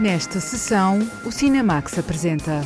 [0.00, 2.62] Nesta sessão, o Cinemax apresenta.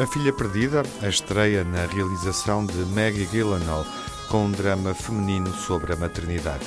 [0.00, 3.84] A Filha Perdida, a estreia na realização de Maggie Gyllenhaal,
[4.28, 6.64] com um drama feminino sobre a maternidade.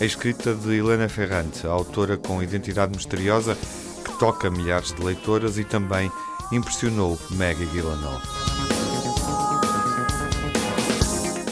[0.00, 3.56] A escrita de Helena Ferrante, autora com identidade misteriosa
[4.04, 6.10] que toca milhares de leitoras e também
[6.50, 8.39] impressionou Maggie Gyllenhaal.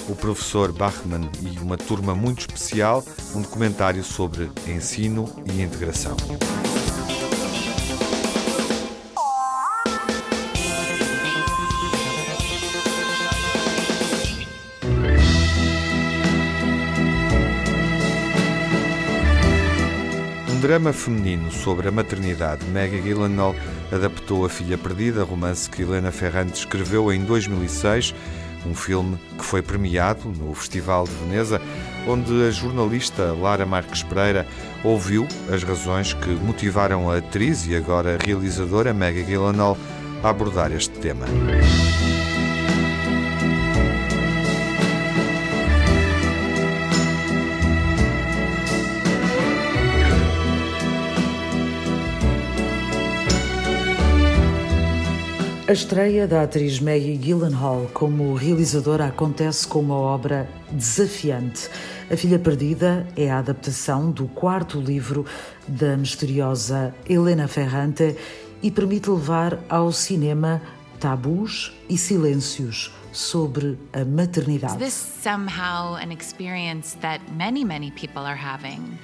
[0.09, 3.05] O professor Bachmann e uma turma muito especial,
[3.35, 6.17] um documentário sobre ensino e integração.
[20.49, 22.65] Um drama feminino sobre a maternidade.
[22.67, 23.55] Maggie Gyllenhaal
[23.93, 28.15] adaptou A Filha Perdida, romance que Helena Ferrante escreveu em 2006,
[28.69, 31.61] um filme que foi premiado no Festival de Veneza,
[32.07, 34.47] onde a jornalista Lara Marques Pereira
[34.85, 39.77] ouviu as razões que motivaram a atriz e agora realizadora Maggie Gyllenhaal
[40.23, 41.27] a abordar este tema.
[55.69, 61.69] A estreia da atriz Maggie Gyllenhaal como realizadora acontece com uma obra desafiante.
[62.11, 65.27] A Filha Perdida é a adaptação do quarto livro
[65.69, 68.17] da misteriosa Helena Ferrante
[68.63, 70.63] e permite levar ao cinema
[70.99, 74.73] tabus e silêncios sobre a maternidade.
[74.83, 78.99] Is this somehow an experience that many, many people are having?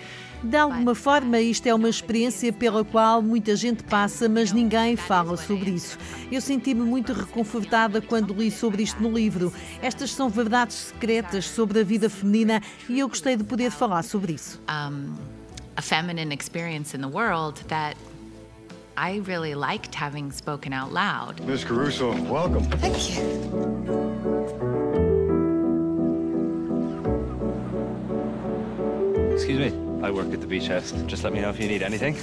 [0.45, 5.39] De alguma forma, isto é uma experiência pela qual muita gente passa, mas ninguém fala
[5.39, 5.99] sobre isso.
[6.31, 9.51] Eu senti-me muito reconfortada quando li sobre isto no livro.
[9.81, 14.35] Estas são verdades secretas sobre a vida feminina e eu gostei de poder falar sobre
[14.35, 14.61] isso.
[14.69, 15.15] Um,
[15.77, 17.97] a feminine experience in the world that
[18.97, 21.41] I really liked having spoken out loud.
[21.47, 21.65] Ms.
[21.65, 22.65] Caruso, welcome.
[22.81, 23.23] Thank you.
[29.35, 29.84] Excuse me.
[30.05, 30.93] I work at the Beach House.
[31.07, 32.15] Just let me know if you need anything.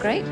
[0.00, 0.24] Great.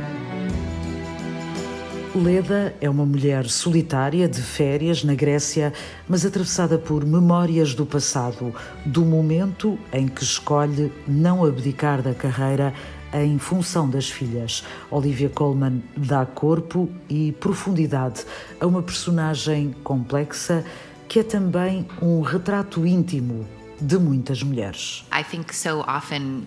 [2.17, 5.73] Leda é uma mulher solitária de férias na Grécia,
[6.09, 8.53] mas atravessada por memórias do passado,
[8.85, 12.75] do momento em que escolhe não abdicar da carreira
[13.13, 14.65] em função das filhas.
[14.91, 18.25] Olivia Colman dá corpo e profundidade
[18.59, 20.65] a uma personagem complexa
[21.07, 23.47] que é também um retrato íntimo
[23.81, 25.05] de muitas mulheres.
[25.13, 26.45] I think so often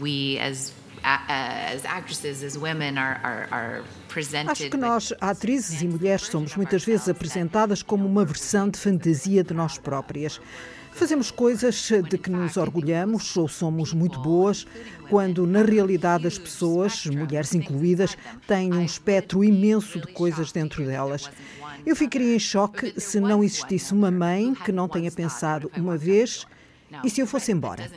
[0.00, 4.50] we as as actresses, as women, are, are, are presented.
[4.50, 9.44] Acho que nós, atrizes e mulheres, somos muitas vezes apresentadas como uma versão de fantasia
[9.44, 10.40] de nós próprias.
[10.92, 14.66] Fazemos coisas de que nos orgulhamos ou somos muito boas,
[15.08, 18.16] quando na realidade as pessoas, mulheres incluídas,
[18.48, 21.30] têm um espectro imenso de coisas dentro delas.
[21.86, 26.44] Eu ficaria em choque se não existisse uma mãe que não tenha pensado uma vez
[27.04, 27.90] e se eu fosse embora?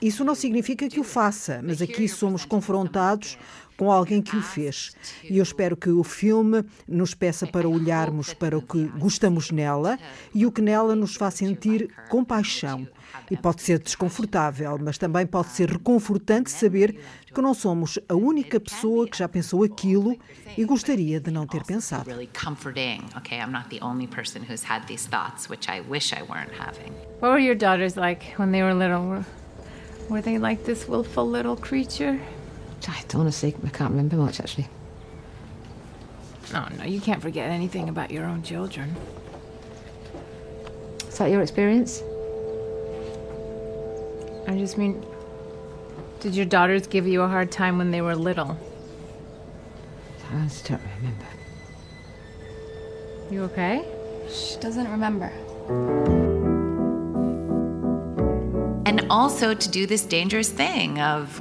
[0.00, 3.38] Isso não significa que o faça, mas aqui somos confrontados
[3.76, 4.92] com alguém que o fez.
[5.28, 9.98] E eu espero que o filme nos peça para olharmos para o que gostamos nela
[10.34, 12.86] e o que nela nos faz sentir compaixão.
[13.30, 16.98] E pode ser desconfortável, mas também pode ser reconfortante saber
[17.34, 20.16] que não somos a única pessoa que já pensou aquilo
[20.56, 22.08] e gostaria de não ter pensado.
[22.16, 23.02] really comforting.
[23.16, 26.52] Okay, I'm not the only person who's had these thoughts, which I wish I weren't
[26.52, 26.92] having.
[27.20, 29.06] What were your daughters like when they were little?
[29.06, 29.24] Were,
[30.08, 32.18] were they like this willful little creature?
[32.88, 34.68] I honestly, I can't remember much actually.
[36.54, 38.94] Oh, no, you can't forget anything about your own children.
[41.08, 42.02] Is that your experience?
[44.46, 45.04] I just mean,
[46.20, 48.56] did your daughters give you a hard time when they were little?
[50.32, 51.26] I just don't remember.
[53.30, 53.84] You okay?
[54.30, 56.25] She doesn't remember.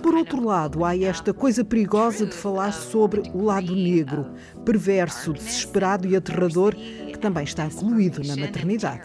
[0.01, 4.33] Por outro lado, há esta coisa perigosa de falar sobre o lado negro,
[4.65, 6.75] perverso, desesperado e aterrador
[7.25, 9.01] também está incluído na maternidade.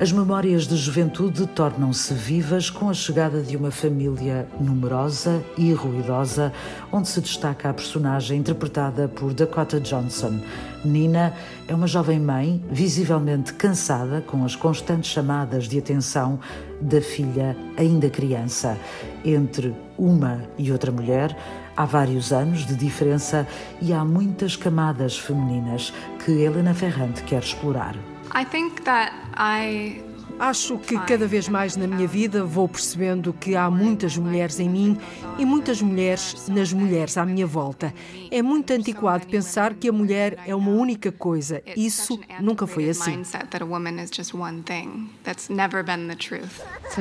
[0.00, 6.50] As memórias de juventude tornam-se vivas com a chegada de uma família numerosa e ruidosa,
[6.90, 10.40] onde se destaca a personagem interpretada por Dakota Johnson.
[10.82, 11.34] Nina
[11.68, 16.40] é uma jovem mãe, visivelmente cansada com as constantes chamadas de atenção
[16.80, 18.78] da filha ainda criança.
[19.22, 21.36] Entre uma e outra mulher,
[21.76, 23.46] há vários anos de diferença
[23.80, 25.92] e há muitas camadas femininas
[26.24, 27.96] que Helena Ferrante quer explorar.
[28.34, 30.02] I think that I
[30.40, 34.70] Acho que cada vez mais na minha vida vou percebendo que há muitas mulheres em
[34.70, 34.98] mim
[35.36, 37.92] e muitas mulheres nas mulheres à minha volta.
[38.30, 41.62] É muito antiquado pensar que a mulher é uma única coisa.
[41.76, 43.22] Isso nunca foi assim.
[43.22, 43.36] So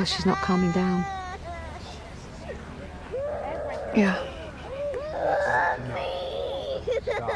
[0.05, 1.05] she's not calming down.
[3.95, 4.38] Yeah.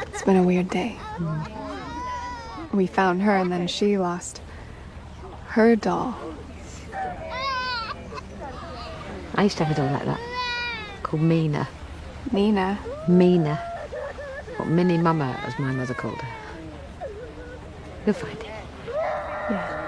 [0.08, 0.98] It's been a weird day.
[2.72, 4.40] We found her and then she lost
[5.48, 6.14] her doll.
[9.36, 10.20] I used to have a doll like that
[11.02, 11.68] called Mina.
[12.32, 12.78] Nina.
[13.08, 13.60] Mina.
[14.58, 17.08] Or Minnie Mama, as my mother called her.
[18.06, 19.83] You'll find it.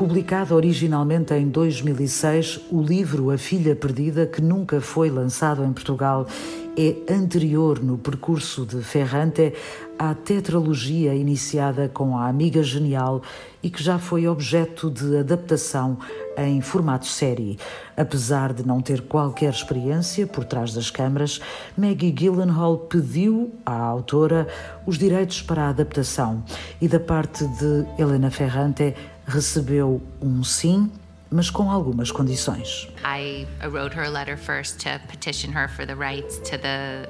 [0.00, 6.26] Publicado originalmente em 2006, o livro A Filha Perdida, que nunca foi lançado em Portugal,
[6.74, 9.52] é anterior no percurso de Ferrante
[9.98, 13.20] à tetralogia iniciada com A Amiga Genial
[13.62, 15.98] e que já foi objeto de adaptação
[16.38, 17.58] em formato série.
[17.94, 21.40] Apesar de não ter qualquer experiência por trás das câmaras,
[21.76, 24.48] Maggie Gyllenhaal pediu à autora
[24.86, 26.42] os direitos para a adaptação
[26.80, 28.94] e da parte de Helena Ferrante
[29.30, 30.90] recebeu um sim
[31.30, 32.88] mas com algumas condições.
[33.04, 37.08] I wrote her a letter first to petition her for the rights to the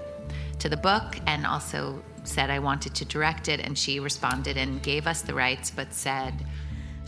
[0.58, 4.82] to the book and also said I wanted to direct it and she responded and
[4.82, 6.34] gave us the rights but said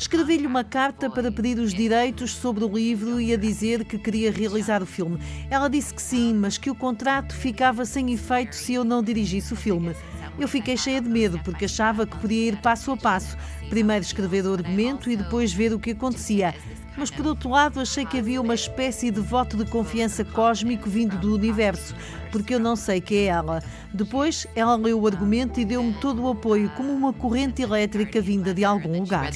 [0.03, 4.33] Escrevi-lhe uma carta para pedir os direitos sobre o livro e a dizer que queria
[4.33, 5.21] realizar o filme.
[5.49, 9.53] Ela disse que sim, mas que o contrato ficava sem efeito se eu não dirigisse
[9.53, 9.95] o filme.
[10.39, 13.37] Eu fiquei cheia de medo porque achava que podia ir passo a passo.
[13.69, 16.55] Primeiro escrever o argumento e depois ver o que acontecia.
[16.97, 21.17] Mas por outro lado, achei que havia uma espécie de voto de confiança cósmico vindo
[21.17, 21.95] do universo,
[22.31, 23.63] porque eu não sei quem é ela.
[23.95, 28.53] Depois, ela leu o argumento e deu-me todo o apoio, como uma corrente elétrica vinda
[28.53, 29.33] de algum lugar.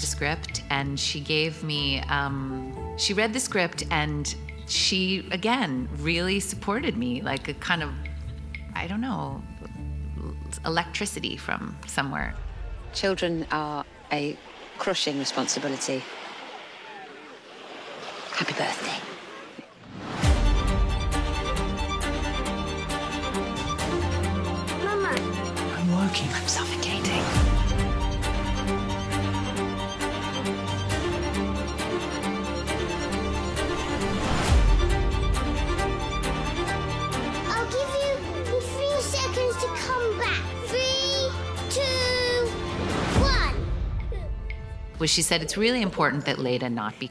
[2.98, 4.22] She read the script and
[4.66, 7.92] she again really supported me like a kind of
[8.74, 9.42] I don't know
[10.66, 12.34] electricity from somewhere.
[12.92, 14.36] Children are a
[14.78, 16.02] crushing responsibility.
[18.32, 18.98] Happy birthday.
[24.84, 25.08] Mama.
[25.76, 26.28] I'm working.
[26.34, 26.65] I'm suffocating.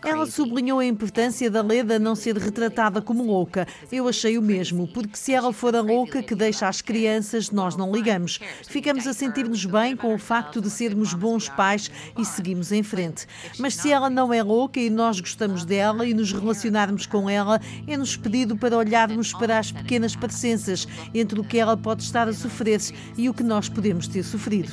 [0.10, 3.68] Ela sublinhou a importância da Leda não ser retratada como louca.
[3.92, 7.76] Eu achei o mesmo, porque se ela for a louca que deixa as crianças, nós
[7.76, 8.40] não ligamos.
[8.68, 13.26] Ficamos a sentir-nos bem com o facto de sermos bons pais e seguimos em frente.
[13.58, 17.62] Mas se ela não é louca e nós gostamos dela e nos relacionarmos com ela,
[17.88, 22.34] é-nos pedido para olharmos para as pequenas parecenças entre o que ela pode estar a
[22.34, 22.76] sofrer
[23.18, 24.70] e o que nós podemos ter sofrido.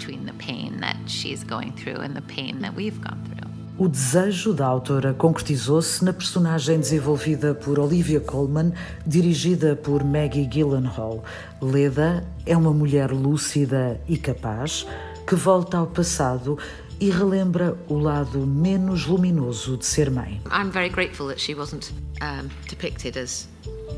[3.78, 8.72] O desejo da autora concretizou-se na personagem desenvolvida por Olivia Colman,
[9.06, 11.24] dirigida por Maggie Gyllenhaal.
[11.60, 14.86] Leda é uma mulher lúcida e capaz
[15.26, 16.58] que volta ao passado
[17.00, 20.40] e relembra o lado menos luminoso de ser mãe.
[20.52, 23.48] I'm very grateful that she wasn't um, depicted as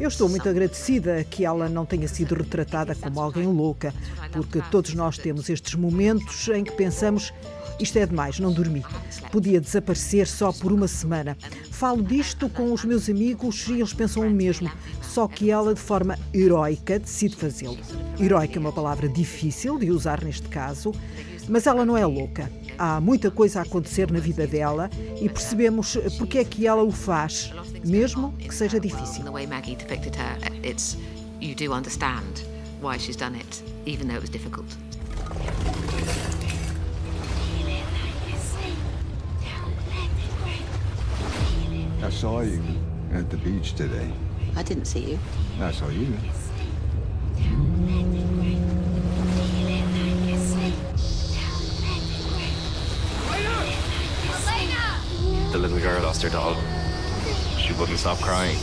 [0.00, 3.94] eu estou muito agradecida que ela não tenha sido retratada como alguém louca,
[4.32, 7.32] porque todos nós temos estes momentos em que pensamos
[7.78, 8.84] isto é demais, não dormi.
[9.30, 11.36] Podia desaparecer só por uma semana.
[11.70, 14.70] Falo disto com os meus amigos e eles pensam o mesmo,
[15.02, 17.78] só que ela, de forma heroica, decide fazê-lo.
[18.18, 20.92] Heroica é uma palavra difícil de usar neste caso,
[21.48, 22.50] mas ela não é louca.
[22.78, 24.90] Há muita coisa a acontecer na vida dela
[25.20, 27.52] e percebemos porque é que ela o faz,
[27.84, 29.24] mesmo que seja difícil.
[32.82, 34.66] Why she's done it, even though it was difficult.
[42.04, 42.61] I saw you
[43.14, 44.12] at the beach today.
[44.56, 45.18] I didn't see you.
[45.58, 46.12] I saw you.
[55.50, 56.56] The little girl lost her doll.
[57.56, 58.58] She wouldn't stop crying.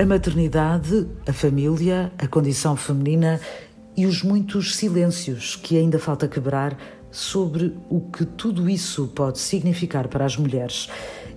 [0.00, 3.40] A maternidade, a família, a condição feminina
[3.96, 6.76] e os muitos silêncios que ainda falta quebrar
[7.12, 10.88] sobre o que tudo isso pode significar para as mulheres.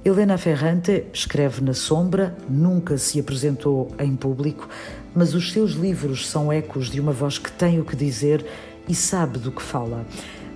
[0.03, 4.69] Helena Ferrante escreve na sombra, nunca se apresentou em público,
[5.13, 8.45] mas os seus livros são ecos de uma voz que tem o que dizer
[8.87, 10.05] e sabe do que fala.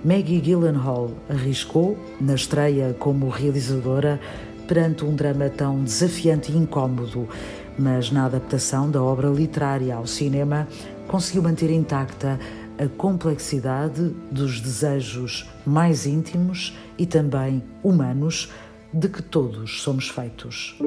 [0.02, 4.18] Maggie Gyllenhaal arriscou, na estreia como realizadora,
[4.66, 7.28] perante um drama tão desafiante e incômodo,
[7.78, 10.66] mas na adaptação da obra literária ao cinema
[11.08, 12.38] conseguiu manter intacta
[12.80, 18.50] a complexidade dos desejos mais íntimos e também humanos
[18.90, 20.78] de que todos somos feitos.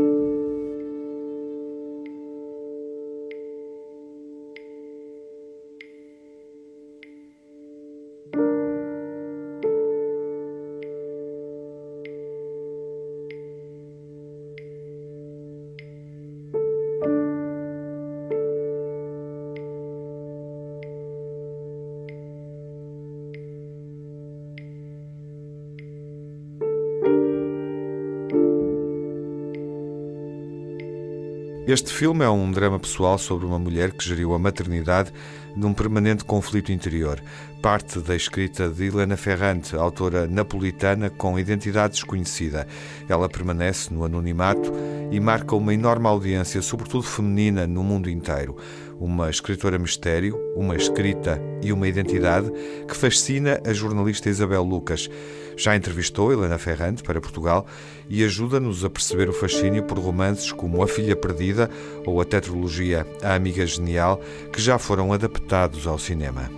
[31.65, 35.13] Este filme é um drama pessoal sobre uma mulher que geriu a maternidade
[35.55, 37.23] num permanente conflito interior.
[37.61, 42.67] Parte da escrita de Helena Ferrante, autora napolitana com identidade desconhecida.
[43.07, 44.73] Ela permanece no anonimato
[45.09, 48.57] e marca uma enorme audiência, sobretudo feminina, no mundo inteiro.
[49.03, 52.49] Uma escritora mistério, uma escrita e uma identidade
[52.87, 55.09] que fascina a jornalista Isabel Lucas.
[55.57, 57.67] Já entrevistou Helena Ferrante para Portugal
[58.07, 61.69] e ajuda-nos a perceber o fascínio por romances como A Filha Perdida
[62.05, 64.21] ou a tetralogia A Amiga Genial,
[64.53, 66.49] que já foram adaptados ao cinema.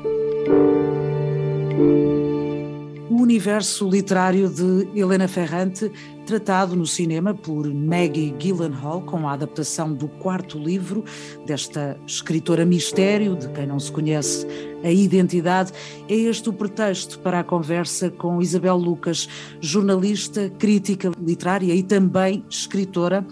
[3.25, 5.91] Universo literário de Helena Ferrante,
[6.27, 11.03] tratado no cinema por Maggie Gyllenhaal, com a adaptação do quarto livro
[11.43, 14.45] desta escritora mistério, de quem não se conhece
[14.83, 15.73] a identidade,
[16.07, 19.27] é este o pretexto para a conversa com Isabel Lucas,
[19.59, 23.25] jornalista, crítica literária e também escritora.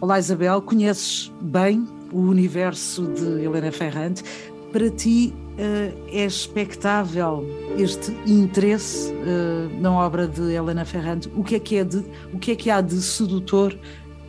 [0.00, 4.24] Olá Isabel, conheces bem o universo de Helena Ferrante.
[4.72, 7.44] Para ti, é expectável
[7.76, 11.28] este interesse uh, na obra de Helena Ferrante?
[11.34, 13.76] O que é que, é de, o que é que há de sedutor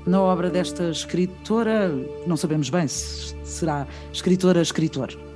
[0.05, 1.91] na obra desta escritora?
[2.25, 5.28] Não sabemos bem se será escritora-escritor.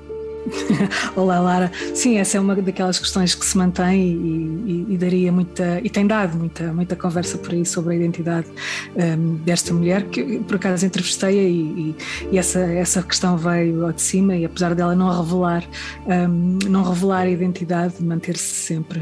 [1.16, 1.72] Olá, Lara.
[1.94, 5.90] Sim, essa é uma daquelas questões que se mantém e, e, e daria muita, e
[5.90, 8.48] tem dado muita, muita conversa por aí sobre a identidade
[8.96, 11.96] um, desta mulher, que por acaso entrevistei e,
[12.32, 15.64] e, essa, essa questão veio ao de cima, e apesar dela não revelar,
[16.06, 19.02] um, não revelar a identidade, manter-se sempre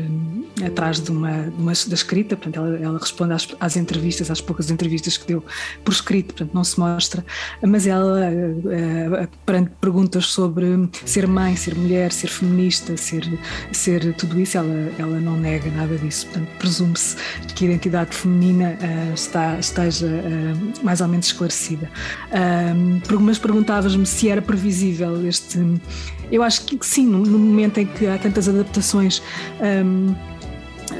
[0.65, 4.41] atrás de uma, de uma da escrita, portanto, ela, ela responde às, às, entrevistas, às
[4.41, 5.43] poucas entrevistas que deu
[5.83, 7.25] por escrito, portanto, não se mostra,
[7.61, 13.27] mas ela, uh, perante perguntas sobre ser mãe, ser mulher, ser feminista, ser,
[13.71, 16.27] ser tudo isso, ela, ela não nega nada disso.
[16.27, 17.15] Portanto, presume-se
[17.55, 21.89] que a identidade feminina uh, está, esteja uh, mais ou menos esclarecida.
[22.31, 25.59] Uh, mas perguntavas-me se era previsível este.
[26.31, 29.21] Eu acho que sim, no, momento em que há tantas adaptações.
[29.59, 30.15] Um,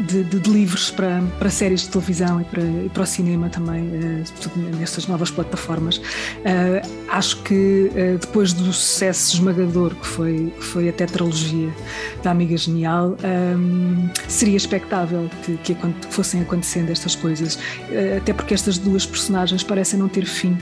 [0.02, 3.50] de, de, de, livros para, para séries de televisão e para, e para o cinema
[3.50, 5.98] também, uh, nestas novas plataformas.
[5.98, 11.70] Uh, acho que uh, depois do sucesso esmagador que foi, que foi a tetralogia
[12.24, 13.16] da Amiga Genial,
[13.58, 15.78] um, seria expectável que, que,
[16.10, 17.58] fossem acontecendo estas coisas,
[18.18, 20.58] até porque estas duas personagens parecem não ter fim,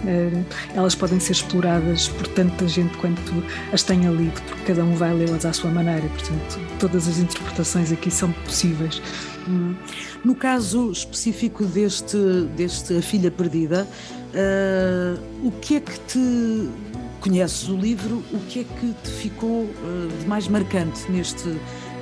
[0.73, 3.43] elas podem ser exploradas por tanta gente quanto
[3.73, 7.91] as tenha lido, porque cada um vai lê-las à sua maneira, portanto, todas as interpretações
[7.91, 9.01] aqui são possíveis.
[9.47, 9.75] Hum.
[10.23, 12.17] No caso específico deste,
[12.55, 13.87] deste A Filha Perdida,
[14.33, 16.69] uh, o que é que te.
[17.19, 21.49] Conheces o livro, o que é que te ficou uh, de mais marcante neste,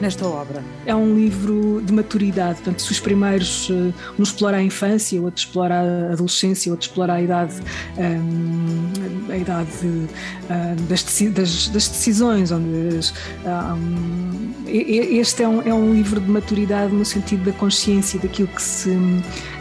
[0.01, 0.63] nesta obra?
[0.85, 5.39] É um livro de maturidade, portanto, se os primeiros uh, um explora a infância, outro
[5.39, 7.55] explora a adolescência, outro explora a idade,
[7.97, 15.93] um, a idade uh, das, das, das, decisões, onde um, este é um, é um
[15.93, 18.91] livro de maturidade no sentido da consciência daquilo que se,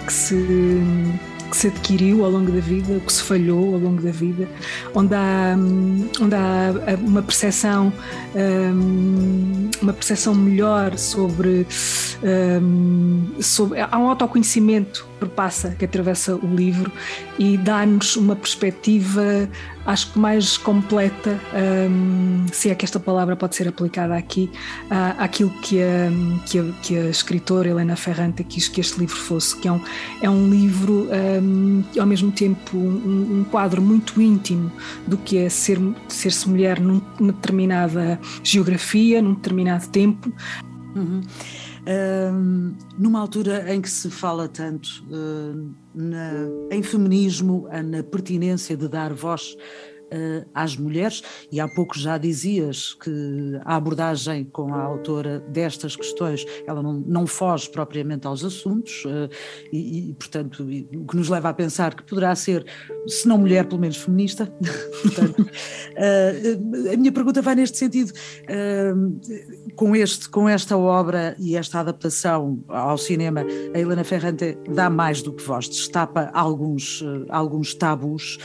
[0.07, 0.35] que se
[1.47, 4.49] que se adquiriu ao longo da vida, o que se falhou ao longo da vida,
[4.95, 7.93] onde há, hum, onde há uma percepção,
[8.35, 11.67] hum, uma percepção melhor sobre,
[12.61, 16.93] hum, sobre há um autoconhecimento perpassa, que atravessa o livro
[17.39, 19.49] e dá-nos uma perspectiva
[19.87, 21.41] acho que mais completa,
[21.89, 24.51] um, se é que esta palavra pode ser aplicada aqui,
[24.91, 26.11] uh, àquilo que a,
[26.45, 29.81] que, a, que a escritora Helena Ferrante quis que este livro fosse, que é um,
[30.21, 31.09] é um livro,
[31.41, 34.73] um, ao mesmo tempo, um, um, quadro muito íntimo
[35.07, 40.33] do que é ser, ser-se mulher numa determinada geografia, num determinado tempo.
[40.97, 41.21] Uhum.
[41.89, 46.33] Um, numa altura em que se fala tanto uh, na,
[46.73, 49.57] em feminismo, na pertinência de dar voz
[50.55, 56.45] às mulheres, e há pouco já dizias que a abordagem com a autora destas questões,
[56.67, 59.29] ela não, não foge propriamente aos assuntos, uh,
[59.73, 62.65] e, e, portanto, o que nos leva a pensar que poderá ser,
[63.07, 64.47] se não mulher, pelo menos feminista.
[65.03, 68.13] portanto, uh, a minha pergunta vai neste sentido,
[69.75, 73.45] com, este, com esta obra e esta adaptação ao cinema,
[73.75, 78.39] a Helena Ferrante dá mais do que voz, destapa alguns, alguns tabus,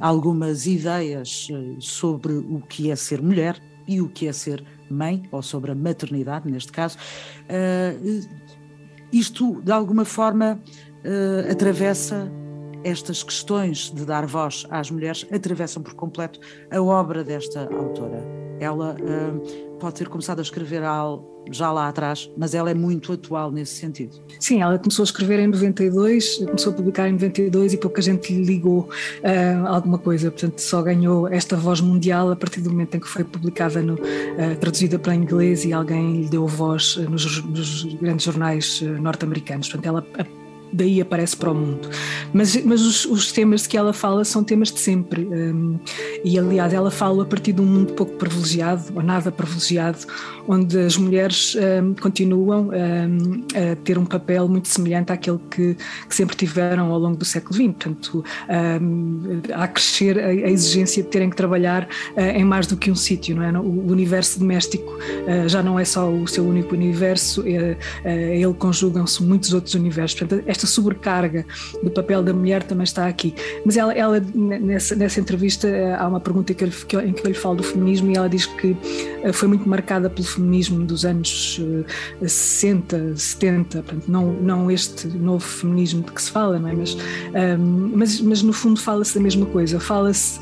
[0.00, 5.22] algumas ideias eh, sobre o que é ser mulher e o que é ser mãe,
[5.30, 6.96] ou sobre a maternidade, neste caso.
[7.44, 8.44] Uh,
[9.12, 10.60] isto, de alguma forma,
[11.04, 12.30] uh, atravessa
[12.82, 16.38] estas questões de dar voz às mulheres, atravessam por completo
[16.70, 18.43] a obra desta autora.
[18.64, 20.82] Ela uh, pode ter começado a escrever
[21.50, 24.16] já lá atrás, mas ela é muito atual nesse sentido.
[24.40, 28.32] Sim, ela começou a escrever em 92, começou a publicar em 92 e pouca gente
[28.32, 28.88] lhe ligou
[29.20, 33.08] uh, alguma coisa, portanto só ganhou esta voz mundial a partir do momento em que
[33.08, 38.24] foi publicada, no, uh, traduzida para inglês e alguém lhe deu voz nos, nos grandes
[38.24, 39.68] jornais norte-americanos.
[39.68, 40.06] Portanto, ela
[40.74, 41.88] daí aparece para o mundo.
[42.32, 45.22] Mas, mas os, os, temas que ela fala são temas de sempre.
[45.22, 45.78] Um,
[46.24, 49.98] e, aliás, ela fala a partir de um mundo pouco privilegiado, ou nada privilegiado,
[50.48, 55.76] onde as mulheres um, continuam um, a ter um papel muito semelhante àquele que,
[56.08, 57.64] que, sempre tiveram ao longo do século XX.
[57.66, 58.24] Portanto,
[59.52, 62.94] a crescer a, a, exigência de terem que trabalhar uh, em mais do que um
[62.94, 63.52] sítio, não é?
[63.58, 67.44] O universo doméstico uh, já não é só o seu único universo, uh,
[68.04, 70.18] ele conjugam-se muitos outros universos.
[70.18, 71.46] Portanto, esta esta sobrecarga
[71.82, 73.34] do papel da mulher também está aqui.
[73.64, 77.24] Mas ela, ela nessa, nessa entrevista, eh, há uma pergunta que ele, que, em que
[77.24, 78.76] eu lhe falo do feminismo e ela diz que
[79.22, 81.60] eh, foi muito marcada pelo feminismo dos anos
[82.20, 86.72] 60, eh, 70, portanto, não, não este novo feminismo de que se fala, não é?
[86.72, 86.98] mas, um,
[87.34, 90.40] ehm, mas, mas no fundo fala-se da mesma coisa, fala-se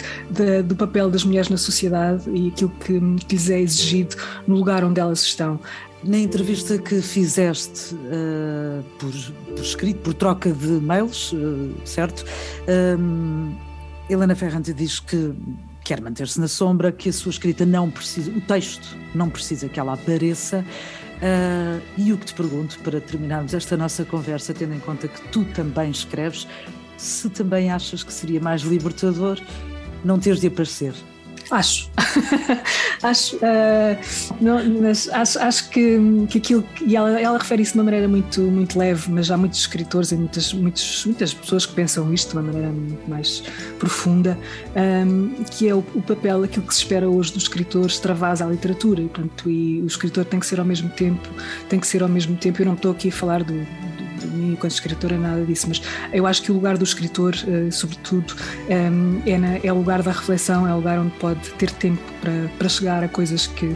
[0.64, 4.84] do papel das mulheres na sociedade e aquilo que, que lhes é exigido no lugar
[4.84, 5.58] onde elas estão.
[6.04, 9.12] Na entrevista que fizeste uh, por,
[9.54, 12.24] por, escrito, por troca de mails, uh, certo?
[12.98, 13.54] Um,
[14.10, 15.32] Helena Ferrante diz que
[15.84, 19.78] quer manter-se na sombra, que a sua escrita não precisa, o texto não precisa que
[19.78, 20.64] ela apareça.
[21.18, 25.20] Uh, e o que te pergunto, para terminarmos esta nossa conversa, tendo em conta que
[25.28, 26.48] tu também escreves,
[26.96, 29.40] se também achas que seria mais libertador
[30.04, 30.94] não teres de aparecer
[31.62, 31.90] Acho.
[33.02, 33.98] acho, uh,
[34.40, 35.98] não, mas acho, acho que,
[36.30, 36.64] que aquilo.
[36.84, 40.12] E ela, ela refere isso de uma maneira muito, muito leve, mas há muitos escritores
[40.12, 43.42] e muitas, muitos, muitas pessoas que pensam isto de uma maneira muito mais
[43.78, 44.38] profunda,
[44.74, 48.46] um, ah, que é o, o, papel, aquilo que se espera hoje dos escritores, travasa
[48.46, 49.02] à literatura.
[49.02, 51.28] E, portanto, e o escritor tem que ser ao mesmo tempo,
[51.68, 52.62] tem que ser ao mesmo tempo.
[52.62, 54.11] Eu não estou aqui a falar do, de
[54.42, 58.34] mim enquanto escritora nada disso, mas eu acho que o lugar do escritor, uh, sobretudo,
[58.68, 62.02] um, é, na, é o lugar da reflexão, é o lugar onde pode ter tempo
[62.20, 63.74] para, para chegar a coisas que,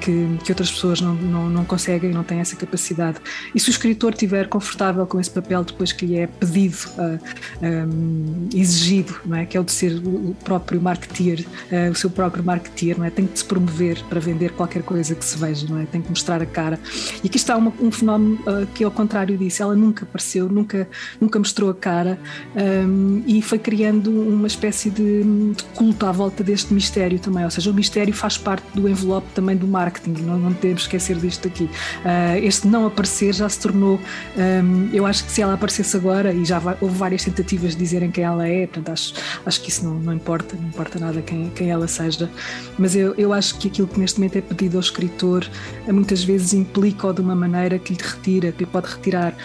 [0.00, 3.18] que, que outras pessoas não, não, não conseguem, não têm essa capacidade.
[3.54, 7.18] E se o escritor estiver confortável com esse papel depois que lhe é pedido, uh,
[7.62, 9.46] um, exigido, não é?
[9.46, 13.10] que é o de ser o próprio marketeer, uh, o seu próprio marketeer, não é?
[13.10, 15.86] tem que se promover para vender qualquer coisa que se veja, não é?
[15.86, 16.78] tem que mostrar a cara.
[17.22, 18.38] E aqui está uma, um fenómeno
[18.74, 20.88] que, ao contrário disso, ela nunca apareceu, nunca,
[21.20, 22.18] nunca mostrou a cara
[22.54, 27.50] um, e foi criando uma espécie de, de culto à volta deste mistério também, ou
[27.50, 31.48] seja, o mistério faz parte do envelope também do marketing, não, não podemos esquecer disto
[31.48, 31.64] aqui.
[31.64, 34.00] Uh, este não aparecer já se tornou,
[34.36, 37.78] um, eu acho que se ela aparecesse agora, e já vai, houve várias tentativas de
[37.78, 39.14] dizerem quem ela é, portanto acho,
[39.44, 42.30] acho que isso não, não importa, não importa nada quem, quem ela seja,
[42.78, 45.46] mas eu, eu acho que aquilo que neste momento é pedido ao escritor
[45.88, 49.36] muitas vezes implica-o de uma maneira que lhe retira, que lhe pode retirar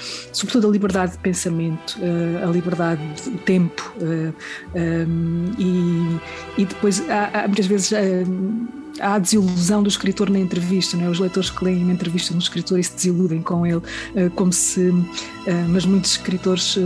[0.58, 7.44] a liberdade de pensamento, uh, a liberdade, o tempo, eh, um, e, e depois há,
[7.44, 7.94] há muitas vezes.
[9.00, 11.10] Há a desilusão do escritor na entrevista, não é?
[11.10, 13.82] os leitores que leem uma entrevista no escritor e se desiludem com ele,
[14.36, 14.94] como se.
[15.70, 16.78] Mas muitos escritores,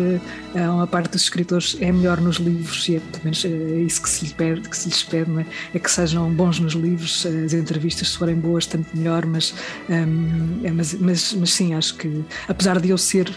[0.62, 3.50] uma parte dos escritores é melhor nos livros, e é pelo menos é
[3.82, 5.46] isso que se lhes pede, que se lhes pede é?
[5.74, 9.54] é que sejam bons nos livros, as entrevistas, se forem boas, tanto melhor, mas,
[9.90, 13.30] um, é, mas, mas, mas, sim, acho que apesar de eu ser,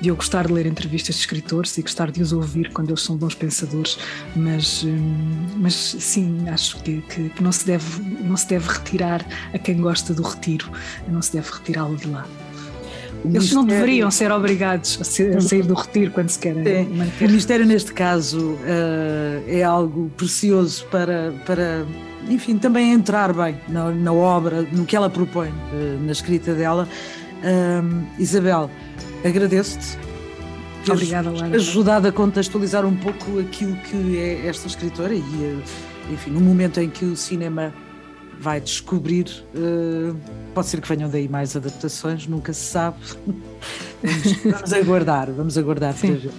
[0.00, 3.02] de eu gostar de ler entrevistas de escritores e gostar de os ouvir quando eles
[3.02, 3.98] são bons pensadores,
[4.34, 9.26] mas, hum, mas sim, acho que, que, que não se deve, não se deve retirar
[9.52, 10.70] a quem gosta do retiro,
[11.08, 12.26] não se deve retirá-lo de lá.
[13.24, 13.54] Eles mistério...
[13.54, 17.28] não deveriam ser obrigados a, ser, a, sair do retiro quando se querem é, manter.
[17.28, 21.86] O mistério, neste caso, uh, é algo precioso para, para,
[22.28, 26.88] enfim, também entrar bem na, na obra, no que ela propõe, uh, na escrita dela.
[27.42, 28.70] Uh, Isabel,
[29.24, 29.98] agradeço-te
[30.90, 31.54] Obrigada, Lara.
[31.54, 36.80] ajudado a contextualizar um pouco aquilo que é esta escritora e, eh, enfim, no momento
[36.80, 37.72] em que o cinema
[38.40, 39.26] vai descobrir,
[40.54, 42.98] pode ser que venham daí mais adaptações, nunca se sabe.
[44.44, 46.30] vamos, aguardar, vamos aguardar para ver.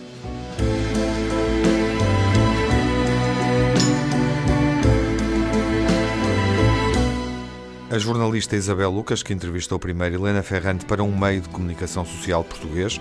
[7.93, 12.43] A jornalista Isabel Lucas, que entrevistou primeiro Helena Ferrante para um meio de comunicação social
[12.43, 12.99] português,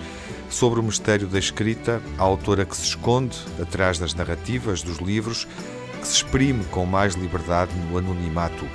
[0.51, 5.47] sobre o mistério da escrita, a autora que se esconde atrás das narrativas dos livros,
[5.99, 8.67] que se exprime com mais liberdade no anonimato,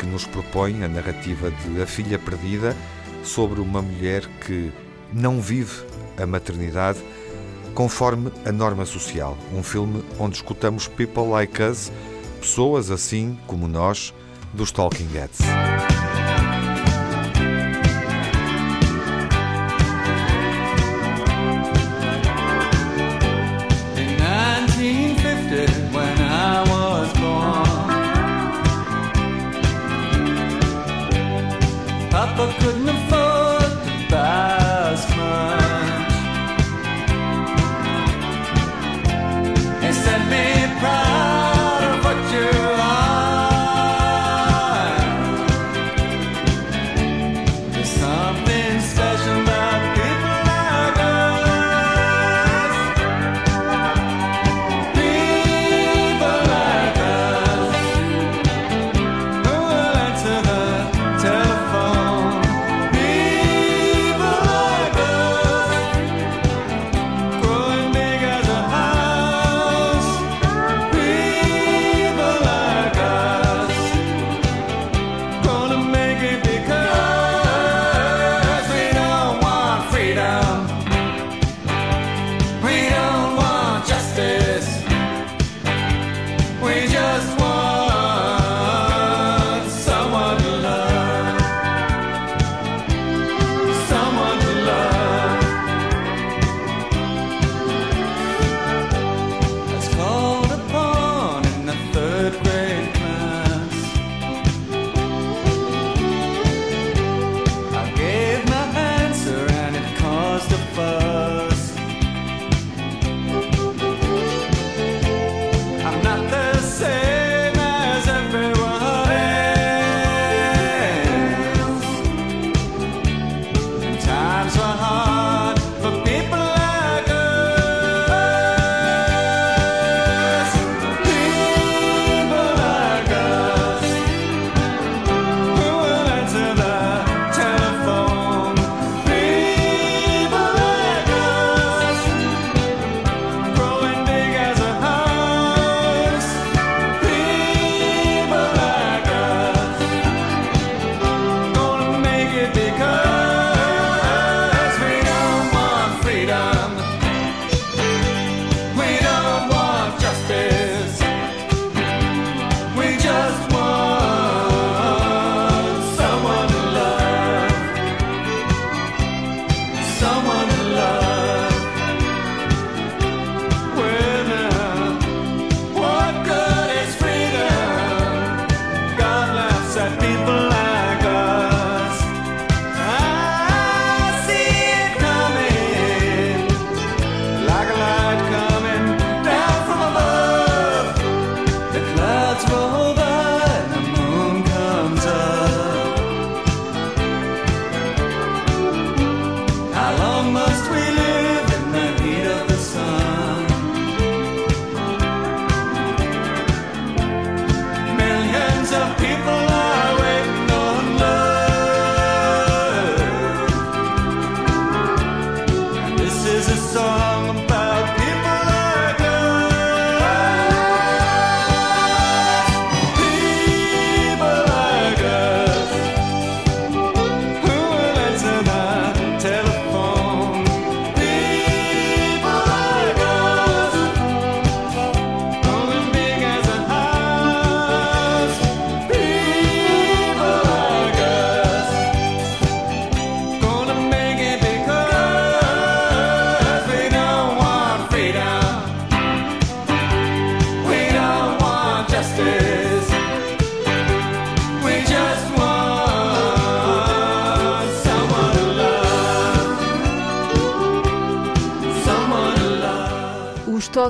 [0.00, 2.74] que nos propõe a narrativa de A Filha Perdida
[3.22, 4.72] sobre uma mulher que
[5.12, 5.84] não vive
[6.16, 6.98] a maternidade
[7.74, 9.36] conforme a norma social.
[9.52, 11.92] Um filme onde escutamos People Like Us,
[12.40, 14.14] pessoas assim como nós
[14.54, 15.40] dos Talking Heads.
[32.60, 32.99] couldn't have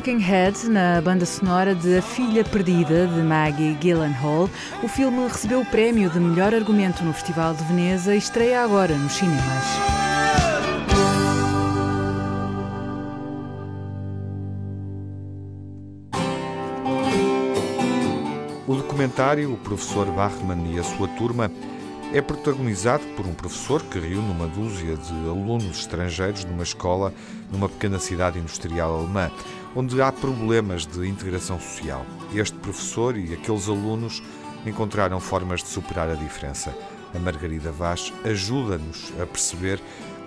[0.01, 4.49] Talking Heads na banda sonora de A Filha Perdida de Maggie Gyllenhaal.
[4.83, 8.97] O filme recebeu o prémio de melhor argumento no Festival de Veneza e estreia agora
[8.97, 9.65] nos cinemas.
[18.67, 21.51] O documentário O Professor Bachmann e a Sua Turma
[22.13, 27.13] é protagonizado por um professor que reúne uma dúzia de alunos estrangeiros numa escola
[27.53, 29.31] numa pequena cidade industrial alemã,
[29.75, 32.05] onde há problemas de integração social.
[32.35, 34.23] Este professor e aqueles alunos
[34.67, 36.75] encontraram formas de superar a diferença.
[37.15, 39.81] A Margarida Vaz ajuda-nos a perceber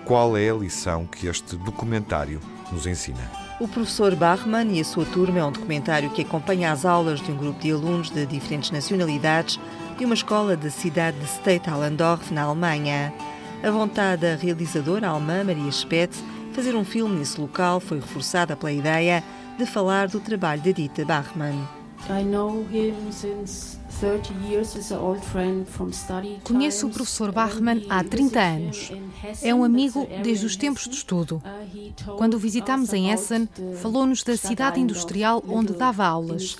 [0.04, 3.30] qual é a lição que este documentário nos ensina.
[3.60, 7.30] O professor Bachmann e a sua turma é um documentário que acompanha as aulas de
[7.30, 9.58] um grupo de alunos de diferentes nacionalidades
[9.96, 13.14] de uma escola da cidade de Allendorf, na Alemanha.
[13.62, 16.22] A vontade da realizadora alemã Maria Spetz
[16.54, 19.24] fazer um filme nesse local foi reforçada pela ideia
[19.58, 21.60] de falar do trabalho de Dieter Bachmann.
[26.44, 28.92] Conheço o professor Bachmann há 30 anos.
[29.42, 31.42] É um amigo desde os tempos de estudo.
[32.16, 33.48] Quando o visitámos em Essen,
[33.80, 36.56] falou-nos da cidade industrial onde dava aulas.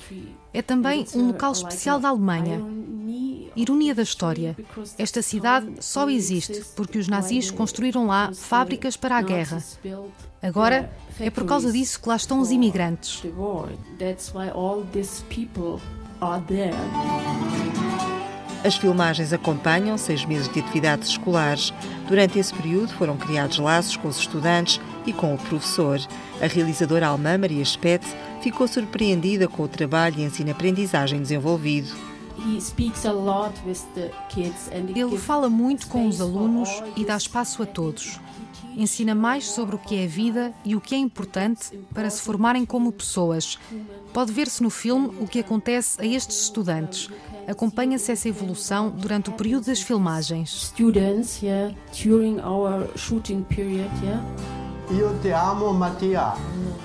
[0.52, 2.60] É também um local especial da Alemanha.
[3.56, 4.56] Ironia da história:
[4.98, 9.62] esta cidade só existe porque os nazis construíram lá fábricas para a guerra.
[10.42, 10.90] Agora
[11.20, 13.22] é por causa disso que lá estão os imigrantes.
[18.64, 21.72] As filmagens acompanham seis meses de atividades escolares.
[22.08, 26.00] Durante esse período foram criados laços com os estudantes e com o professor.
[26.40, 32.13] A realizadora alemã Maria Spetz ficou surpreendida com o trabalho de ensino-aprendizagem desenvolvido.
[34.94, 38.20] Ele fala muito com os alunos e dá espaço a todos.
[38.76, 42.66] Ensina mais sobre o que é vida e o que é importante para se formarem
[42.66, 43.58] como pessoas.
[44.12, 47.08] Pode ver-se no filme o que acontece a estes estudantes.
[47.46, 50.68] Acompanha-se essa evolução durante o período das filmagens.
[50.68, 54.24] Students, yeah, during our shooting period, yeah.
[54.90, 56.34] Io te amo, Mattia.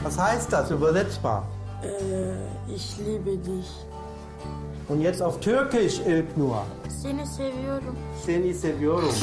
[0.03, 1.47] Was heißt das übersetzbar?
[1.83, 3.88] Äh, ich liebe dich.
[4.89, 6.65] Und jetzt auf Türkisch, Ilknur.
[6.87, 7.95] Seni seviyorum.
[8.25, 9.13] Seni seviyorum.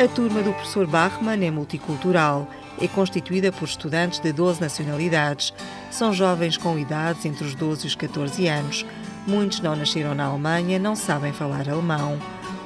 [0.00, 2.46] A turma do professor Bachmann é multicultural.
[2.80, 5.52] É constituída por estudantes de 12 nacionalidades.
[5.90, 8.86] São jovens com idades entre os 12 e os 14 anos.
[9.26, 12.18] Muitos não nasceram na Alemanha, não sabem falar alemão.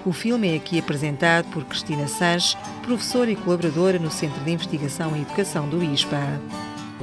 [0.04, 5.16] O filme é aqui apresentado por Cristina Sanches, professora e colaboradora no Centro de Investigação
[5.16, 6.40] e Educação do ISPA.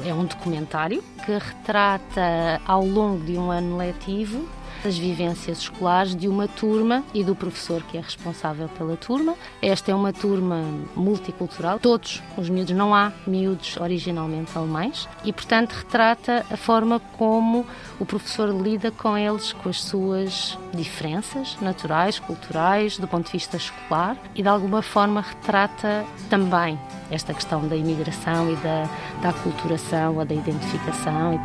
[0.05, 4.47] É um documentário que retrata ao longo de um ano letivo
[4.85, 9.35] as vivências escolares de uma turma e do professor que é responsável pela turma.
[9.61, 10.63] Esta é uma turma
[10.95, 17.65] multicultural, todos os miúdos, não há miúdos originalmente alemães, e portanto retrata a forma como
[17.99, 23.57] o professor lida com eles, com as suas diferenças naturais, culturais, do ponto de vista
[23.57, 28.89] escolar, e de alguma forma retrata também esta questão da imigração e da,
[29.21, 31.39] da aculturação ou da identificação.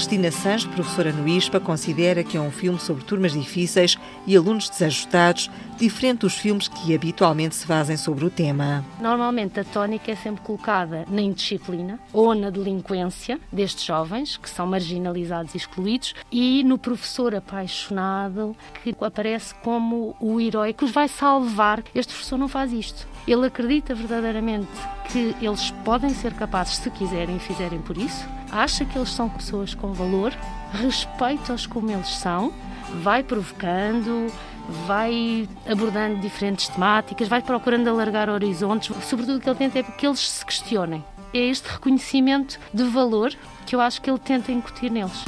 [0.00, 4.70] Cristina Sanches, professora no ISPA, considera que é um filme sobre turmas difíceis e alunos
[4.70, 8.82] desajustados, diferente dos filmes que habitualmente se fazem sobre o tema.
[8.98, 14.66] Normalmente a tónica é sempre colocada na indisciplina ou na delinquência destes jovens, que são
[14.66, 21.08] marginalizados e excluídos, e no professor apaixonado, que aparece como o herói que os vai
[21.08, 21.84] salvar.
[21.94, 23.06] Este professor não faz isto.
[23.26, 24.68] Ele acredita verdadeiramente
[25.10, 29.28] que eles podem ser capazes, se quiserem e fizerem por isso, acha que eles são
[29.28, 30.32] pessoas com valor,
[30.72, 32.52] respeita-os como eles são,
[33.02, 34.26] vai provocando,
[34.86, 38.90] vai abordando diferentes temáticas, vai procurando alargar horizontes.
[39.04, 41.04] Sobretudo o que ele tenta é que eles se questionem.
[41.32, 43.32] É este reconhecimento de valor
[43.66, 45.24] que eu acho que ele tenta incutir neles.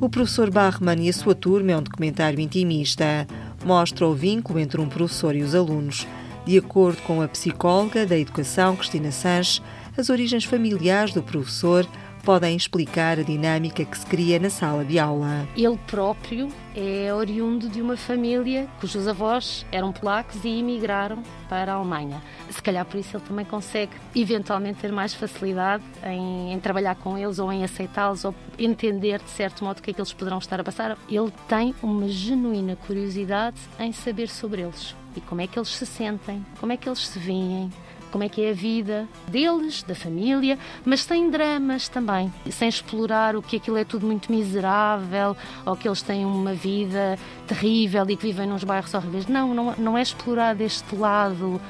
[0.00, 3.26] O professor Bachmann e a sua turma é um documentário intimista.
[3.64, 6.06] Mostra o vínculo entre um professor e os alunos.
[6.44, 9.62] De acordo com a psicóloga da educação, Cristina Sanches,
[9.96, 11.86] as origens familiares do professor
[12.22, 15.46] podem explicar a dinâmica que se cria na sala de aula.
[15.56, 21.76] Ele próprio é oriundo de uma família cujos avós eram polacos e emigraram para a
[21.76, 22.22] Alemanha.
[22.50, 27.18] Se calhar por isso ele também consegue eventualmente ter mais facilidade em, em trabalhar com
[27.18, 30.38] eles ou em aceitá-los ou entender de certo modo o que é que eles poderão
[30.38, 30.96] estar a passar.
[31.08, 35.86] Ele tem uma genuína curiosidade em saber sobre eles e como é que eles se
[35.86, 37.70] sentem, como é que eles se veem,
[38.10, 43.36] como é que é a vida deles, da família, mas sem dramas também, sem explorar
[43.36, 48.16] o que aquilo é tudo muito miserável ou que eles têm uma vida terrível e
[48.16, 49.26] que vivem nos bairros horríveis.
[49.26, 51.60] Não, não, não é explorar este lado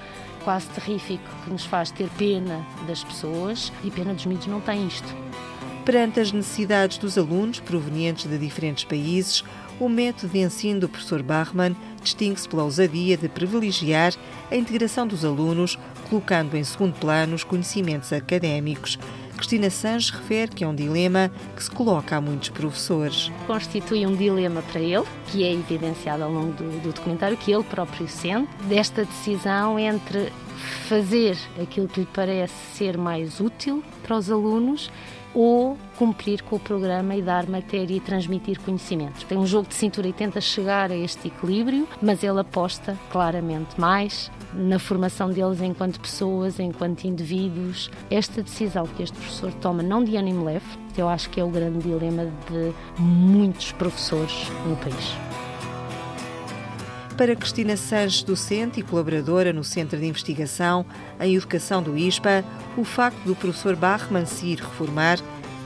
[0.44, 4.86] quase terrífico que nos faz ter pena das pessoas e pena dos miúdos não tem
[4.86, 5.08] isto.
[5.84, 9.42] Perante as necessidades dos alunos provenientes de diferentes países,
[9.80, 14.12] o método de ensino do professor Bachmann distingue-se pela ousadia de privilegiar
[14.50, 18.98] a integração dos alunos, colocando em segundo plano os conhecimentos académicos.
[19.36, 23.32] Cristina Sanches refere que é um dilema que se coloca a muitos professores.
[23.46, 27.64] Constitui um dilema para ele, que é evidenciado ao longo do, do documentário, que ele
[27.64, 30.30] próprio sente, desta decisão entre
[30.88, 34.90] fazer aquilo que lhe parece ser mais útil para os alunos
[35.34, 39.22] ou cumprir com o programa e dar matéria e transmitir conhecimentos.
[39.24, 43.80] Tem um jogo de cintura e tenta chegar a este equilíbrio, mas ele aposta claramente
[43.80, 47.90] mais na formação deles enquanto pessoas, enquanto indivíduos.
[48.10, 50.66] Esta decisão que este professor toma, não de ânimo leve,
[50.96, 55.49] eu acho que é o grande dilema de muitos professores no país.
[57.20, 60.86] Para Cristina Sanches, docente e colaboradora no Centro de Investigação
[61.20, 62.42] em Educação do ISPA,
[62.78, 65.18] o facto do professor Bachmann se ir reformar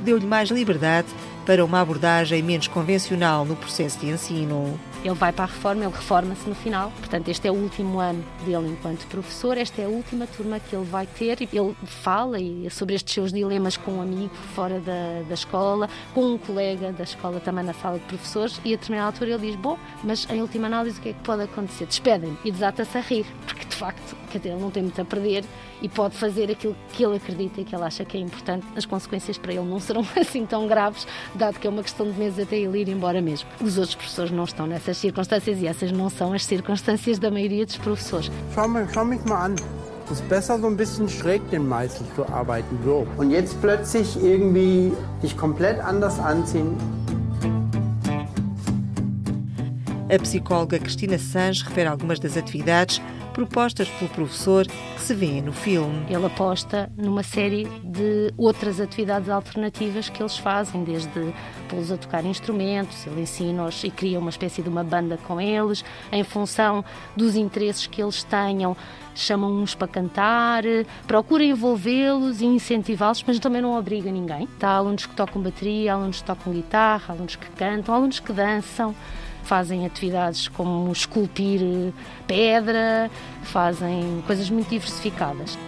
[0.02, 1.06] deu-lhe mais liberdade
[1.46, 4.80] para uma abordagem menos convencional no processo de ensino.
[5.04, 6.90] Ele vai para a reforma, ele reforma-se no final.
[6.98, 10.74] Portanto, este é o último ano dele enquanto professor, esta é a última turma que
[10.74, 11.42] ele vai ter.
[11.42, 12.38] Ele fala
[12.70, 17.04] sobre estes seus dilemas com um amigo fora da, da escola, com um colega da
[17.04, 20.40] escola também na sala de professores, e a determinada altura ele diz: Bom, mas em
[20.40, 21.86] última análise, o que é que pode acontecer?
[21.86, 25.04] Despedem-me e desata-se a rir, porque de facto quer dizer, ele não tem muito a
[25.04, 25.44] perder
[25.80, 28.66] e pode fazer aquilo que ele acredita e que ele acha que é importante.
[28.76, 32.18] As consequências para ele não serão assim tão graves, dado que é uma questão de
[32.18, 33.48] meses até ele ir embora mesmo.
[33.60, 37.64] Os outros professores não estão nessas circunstâncias e essas não são as circunstâncias da maioria
[37.64, 38.30] dos professores.
[38.54, 39.56] Schau, mal, schau mich mal an.
[40.06, 42.78] Es ist besser, so ein bisschen schräg den Meißel zu arbeiten.
[42.84, 43.06] So.
[43.16, 44.92] Und jetzt plötzlich irgendwie
[45.22, 46.76] dich komplett anders anziehen.
[50.10, 53.00] A psicóloga Cristina Sanches refere algumas das atividades
[53.34, 56.06] propostas pelo professor que se vê no filme.
[56.08, 61.34] Ele aposta numa série de outras atividades alternativas que eles fazem, desde
[61.68, 65.84] pô-los a tocar instrumentos, ele ensina-os e cria uma espécie de uma banda com eles,
[66.12, 66.84] em função
[67.16, 68.76] dos interesses que eles tenham
[69.14, 70.64] chamam-nos para cantar,
[71.06, 74.48] procura envolvê-los e incentivá-los, mas também não obriga ninguém.
[74.60, 78.94] Há alunos que tocam bateria, alunos que tocam guitarra, alunos que cantam, alunos que dançam
[79.44, 81.92] fazem atividades como esculpir
[82.26, 83.10] pedra,
[83.42, 85.58] fazem coisas muito diversificadas.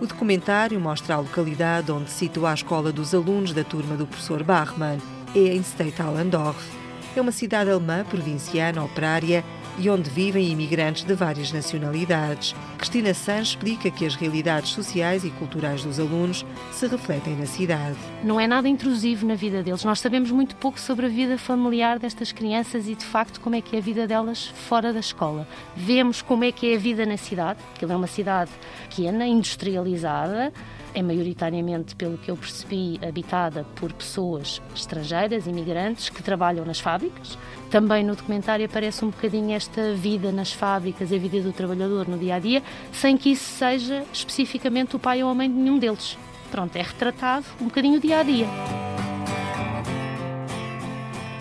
[0.00, 4.06] O documentário mostra a localidade onde se situa a escola dos alunos da turma do
[4.06, 4.98] professor Bachmann,
[5.34, 6.78] é em Steitallendorf.
[7.16, 9.44] É uma cidade alemã provinciana operária
[9.78, 12.54] e onde vivem imigrantes de várias nacionalidades.
[12.76, 17.96] Cristina Sanz explica que as realidades sociais e culturais dos alunos se refletem na cidade.
[18.24, 19.84] Não é nada intrusivo na vida deles.
[19.84, 23.60] Nós sabemos muito pouco sobre a vida familiar destas crianças e, de facto, como é
[23.60, 25.46] que é a vida delas fora da escola.
[25.76, 28.50] Vemos como é que é a vida na cidade, que é uma cidade
[28.88, 30.52] pequena, industrializada,
[30.98, 37.38] é maioritariamente, pelo que eu percebi, habitada por pessoas estrangeiras, imigrantes, que trabalham nas fábricas.
[37.70, 42.18] Também no documentário aparece um bocadinho esta vida nas fábricas, a vida do trabalhador no
[42.18, 45.78] dia a dia, sem que isso seja especificamente o pai ou a mãe de nenhum
[45.78, 46.18] deles.
[46.50, 48.46] Pronto, é retratado um bocadinho o dia a dia.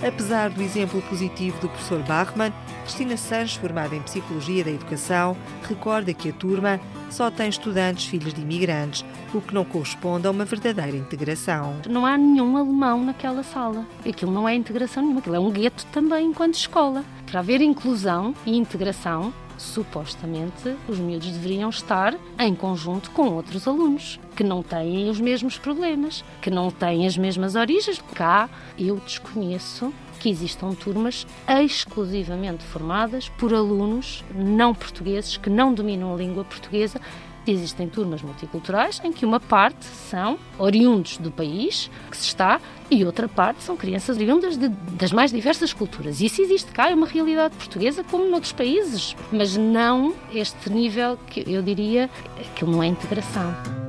[0.08, 2.54] Apesar do exemplo positivo do professor Bachmann,
[2.88, 5.36] Cristina Sanches, formada em Psicologia da Educação,
[5.68, 10.32] recorda que a turma só tem estudantes filhos de imigrantes, o que não corresponde a
[10.32, 11.76] uma verdadeira integração.
[11.90, 13.86] Não há nenhum alemão naquela sala.
[14.08, 17.04] Aquilo não é integração nenhuma, aquilo é um gueto também enquanto escola.
[17.30, 24.18] Para haver inclusão e integração, supostamente os miúdos deveriam estar em conjunto com outros alunos
[24.34, 28.02] que não têm os mesmos problemas, que não têm as mesmas origens.
[28.14, 36.14] Cá eu desconheço que existam turmas exclusivamente formadas por alunos não portugueses que não dominam
[36.14, 37.00] a língua portuguesa
[37.52, 43.04] existem turmas multiculturais em que uma parte são oriundos do país que se está e
[43.04, 46.22] outra parte são crianças oriundas de, das mais diversas culturas.
[46.22, 51.44] Isso existe cá, é uma realidade portuguesa como noutros países, mas não este nível que
[51.52, 52.10] eu diria
[52.56, 53.87] que não é integração.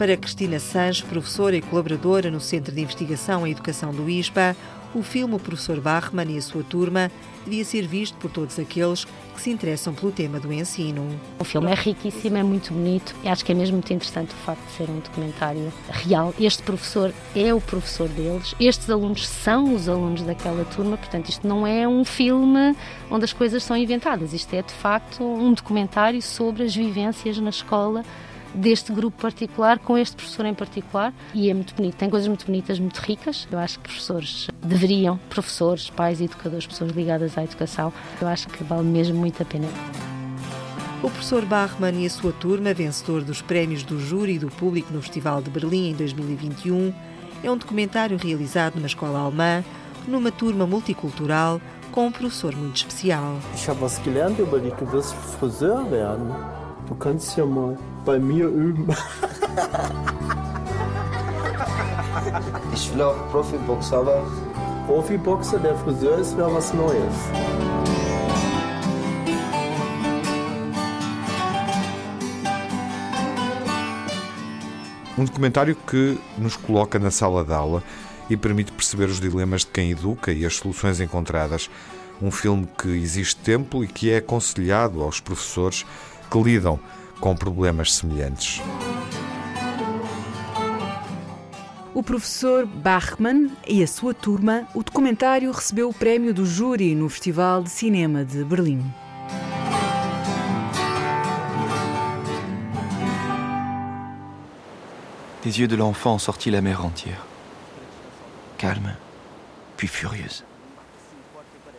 [0.00, 4.56] Para Cristina Sanz, professora e colaboradora no Centro de Investigação em Educação do ISPA,
[4.94, 7.12] o filme O Professor Bachmann e a sua turma
[7.44, 11.06] devia ser visto por todos aqueles que se interessam pelo tema do ensino.
[11.38, 13.14] O filme é riquíssimo, é muito bonito.
[13.22, 16.34] E acho que é mesmo muito interessante o facto de ser um documentário real.
[16.40, 21.46] Este professor é o professor deles, estes alunos são os alunos daquela turma, portanto, isto
[21.46, 22.74] não é um filme
[23.10, 27.50] onde as coisas são inventadas, isto é de facto um documentário sobre as vivências na
[27.50, 28.02] escola
[28.54, 31.96] deste grupo particular com este professor em particular e é muito bonito.
[31.96, 33.46] Tem coisas muito bonitas, muito ricas.
[33.50, 38.62] Eu acho que professores deveriam, professores, pais, educadores, pessoas ligadas à educação, eu acho que
[38.64, 39.68] vale mesmo muito a pena.
[41.02, 44.92] O professor Bachmann e a sua turma, vencedor dos prémios do júri e do público
[44.92, 46.92] no Festival de Berlim em 2021,
[47.42, 49.64] é um documentário realizado numa escola alemã,
[50.06, 51.58] numa turma multicultural,
[51.90, 53.38] com um professor muito especial.
[53.54, 54.74] Ich habe was gelernt über dich.
[54.74, 56.59] Du wirst Friseur werden.
[56.90, 58.88] Du kannst ja mal bei mir üben.
[62.72, 64.24] Ich will auch Profiboxer, aber
[64.86, 67.14] Profiboxer, der Friseur ist wäre was Neues.
[75.16, 77.82] Um documentário que nos coloca na sala de aula
[78.28, 81.70] e permite perceber os dilemas de quem educa e as soluções encontradas.
[82.20, 85.86] Um filme que existe tempo e que é aconselhado aos professores
[86.30, 86.78] que lidam
[87.20, 88.62] com problemas semelhantes.
[91.92, 97.08] O professor Bachmann e a sua turma, o documentário recebeu o prémio do júri no
[97.08, 98.82] Festival de Cinema de Berlim.
[105.42, 107.26] Des yeux de l'enfant sortit la mer entière,
[108.56, 108.94] calme,
[109.76, 110.44] puis furieuse.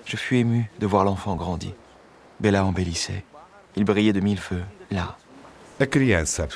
[0.06, 1.74] Je fus ému de voir l'enfant grandir.
[2.40, 3.24] Bella embellissait.
[3.76, 5.16] Il brillait de mille feux, là,
[5.82, 6.48] A Criança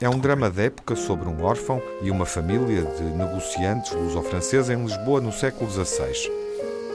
[0.00, 4.82] é um drama de época sobre um órfão e uma família de negociantes luso-franceses em
[4.82, 6.32] Lisboa no século XVI.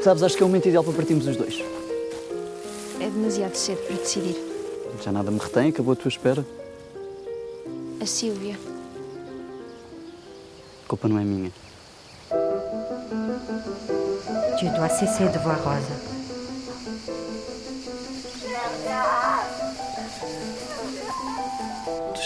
[0.04, 1.64] Sabes, acho que é o momento ideal para partirmos os dois.
[3.00, 4.36] É demasiado cedo para decidir.
[5.02, 6.46] Já nada me retém, acabou a tua espera.
[8.02, 8.60] A Sílvia.
[10.84, 11.52] A culpa não é minha.
[14.60, 16.09] Tu dois cesser de voir Rosa.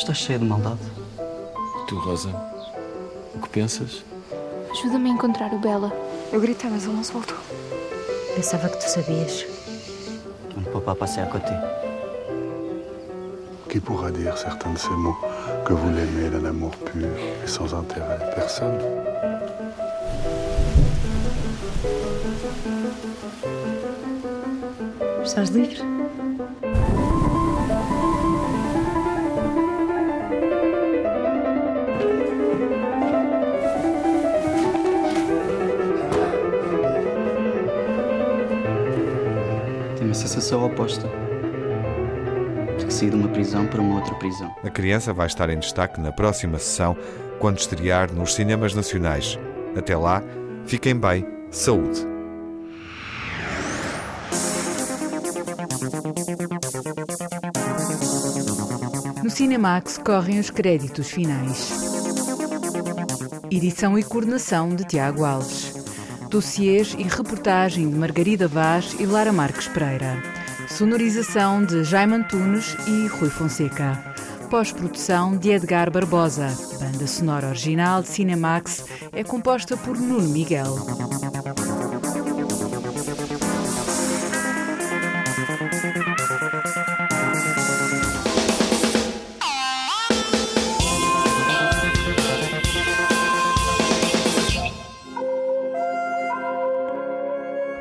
[0.03, 0.81] Estás cheia de maldade.
[1.87, 2.29] Tu, Rosa,
[3.35, 4.03] o que pensas?
[4.71, 5.93] Ajuda-me a encontrar o Bela.
[6.31, 7.37] Eu gritei, mas ele não se voltou.
[8.35, 9.45] Pensava que tu sabias.
[10.57, 11.53] On ne peut pas passer à côté.
[13.69, 15.17] Qui pourra dire certains de ces mots
[15.65, 17.07] que vous l'aimez d'un amour pur
[17.43, 18.77] et sans intérêt Personne.
[25.23, 25.92] Estás livre?
[40.53, 41.09] Sensação oposta.
[42.77, 44.53] De que saí de uma prisão para uma outra prisão.
[44.63, 46.95] A criança vai estar em destaque na próxima sessão,
[47.39, 49.39] quando estrear nos cinemas nacionais.
[49.75, 50.21] Até lá,
[50.65, 52.05] fiquem bem, saúde.
[59.23, 61.71] No Cinemax correm os créditos finais.
[63.49, 65.73] Edição e coordenação de Tiago Alves.
[66.29, 70.32] Dossiês e reportagem de Margarida Vaz e Lara Marques Pereira.
[70.77, 73.95] Sonorização de Jaime Antunes e Rui Fonseca.
[74.49, 76.47] Pós-produção de Edgar Barbosa.
[76.79, 80.75] Banda sonora original de Cinemax é composta por Nuno Miguel.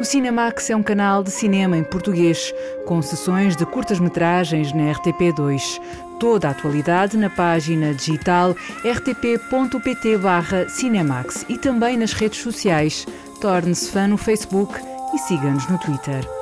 [0.03, 2.53] O Cinemax é um canal de cinema em português,
[2.93, 5.81] com sessões de curtas-metragens na RTP2.
[6.21, 13.07] Toda a atualidade na página digital rtp.pt/cinemax e também nas redes sociais.
[13.41, 14.79] Torne-se fã no Facebook
[15.15, 16.42] e siga-nos no Twitter.